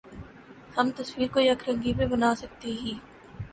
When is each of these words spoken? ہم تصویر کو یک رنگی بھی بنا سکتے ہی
ہم 0.77 0.89
تصویر 0.97 1.27
کو 1.33 1.39
یک 1.39 1.69
رنگی 1.69 1.93
بھی 1.97 2.05
بنا 2.11 2.33
سکتے 2.37 2.67
ہی 2.81 2.93